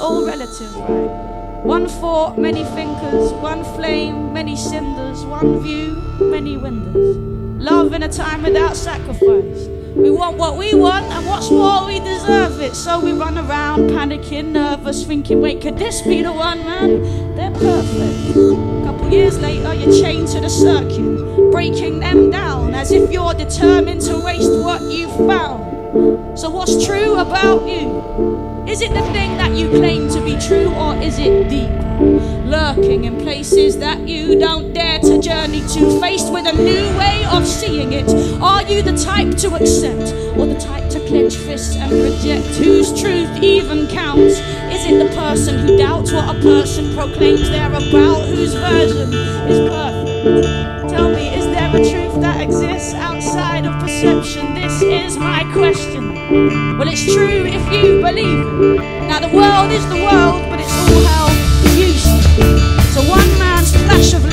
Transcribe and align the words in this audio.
narrative, 0.00 0.74
right? 0.76 1.64
One 1.64 1.86
thought, 1.86 2.38
many 2.38 2.64
thinkers, 2.64 3.32
one 3.34 3.64
flame, 3.76 4.32
many 4.32 4.56
cinders, 4.56 5.24
one 5.24 5.60
view, 5.60 5.94
many 6.20 6.56
windows. 6.56 7.16
Love 7.62 7.92
in 7.92 8.02
a 8.02 8.08
time 8.08 8.42
without 8.42 8.76
sacrifice. 8.76 9.68
We 9.94 10.10
want 10.10 10.38
what 10.38 10.56
we 10.56 10.72
want, 10.72 11.04
and 11.06 11.26
what's 11.26 11.50
more, 11.50 11.84
we 11.84 11.98
deserve 12.00 12.60
it. 12.62 12.74
So 12.74 13.00
we 13.00 13.12
run 13.12 13.36
around 13.36 13.90
panicking, 13.90 14.52
nervous, 14.52 15.04
thinking, 15.04 15.42
wait, 15.42 15.60
could 15.60 15.76
this 15.76 16.00
be 16.00 16.22
the 16.22 16.32
one, 16.32 16.64
man? 16.64 17.02
They're 17.36 17.50
perfect. 17.50 18.36
A 18.36 18.82
couple 18.84 19.10
years 19.10 19.38
later, 19.38 19.74
you're 19.74 20.00
chained 20.00 20.28
to 20.28 20.40
the 20.40 20.48
circuit, 20.48 21.50
breaking 21.50 22.00
them 22.00 22.30
down 22.30 22.74
as 22.74 22.90
if 22.90 23.12
you're 23.12 23.34
determined 23.34 24.00
to 24.02 24.18
waste 24.18 24.50
what 24.50 24.80
you 24.82 25.08
found. 25.26 25.69
So, 26.40 26.48
what's 26.48 26.86
true 26.86 27.16
about 27.18 27.68
you? 27.68 28.64
Is 28.66 28.80
it 28.80 28.94
the 28.94 29.02
thing 29.12 29.36
that 29.36 29.52
you 29.54 29.68
claim 29.68 30.08
to 30.08 30.24
be 30.24 30.38
true, 30.38 30.72
or 30.72 30.96
is 30.96 31.18
it 31.18 31.50
deep? 31.50 31.68
Lurking 32.48 33.04
in 33.04 33.18
places 33.18 33.78
that 33.80 34.08
you 34.08 34.40
don't 34.40 34.72
dare 34.72 35.00
to 35.00 35.20
journey 35.20 35.60
to, 35.74 36.00
faced 36.00 36.32
with 36.32 36.46
a 36.46 36.54
new 36.54 36.96
way 36.96 37.26
of 37.30 37.46
seeing 37.46 37.92
it. 37.92 38.08
Are 38.40 38.62
you 38.62 38.80
the 38.80 38.96
type 38.96 39.36
to 39.36 39.54
accept, 39.54 40.14
or 40.38 40.46
the 40.46 40.58
type 40.58 40.88
to 40.92 41.06
clench 41.08 41.36
fists 41.36 41.76
and 41.76 41.92
reject? 41.92 42.46
Whose 42.56 42.98
truth 42.98 43.42
even 43.42 43.86
counts? 43.88 44.38
Is 44.72 44.86
it 44.90 44.96
the 44.98 45.14
person 45.14 45.58
who 45.58 45.76
doubts 45.76 46.10
what 46.10 46.34
a 46.34 46.40
person 46.40 46.94
proclaims 46.94 47.50
they're 47.50 47.68
about, 47.68 48.26
whose 48.28 48.54
version 48.54 49.12
is 49.12 49.68
perfect? 49.68 50.88
Tell 50.88 51.10
me, 51.10 51.34
is 51.34 51.44
there 51.44 51.68
a 51.68 51.90
truth 51.90 52.18
that 52.22 52.40
exists 52.40 52.94
outside 52.94 53.66
of 53.66 53.78
perception? 53.82 54.59
Is 55.00 55.16
my 55.16 55.42
question. 55.52 56.14
Well, 56.78 56.88
it's 56.88 57.04
true 57.04 57.44
if 57.46 57.64
you 57.72 58.00
believe. 58.00 58.46
Now, 59.08 59.18
the 59.20 59.34
world 59.34 59.72
is 59.72 59.84
the 59.88 59.96
world, 59.96 60.44
but 60.50 60.60
it's 60.60 60.72
all 60.72 61.02
hell 61.10 61.30
it. 61.74 62.04
So, 62.94 63.00
one 63.08 63.30
man's 63.38 63.72
flash 63.74 64.12
of 64.14 64.29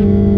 you. 0.02 0.37